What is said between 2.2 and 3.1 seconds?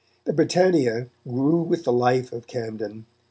of Camden.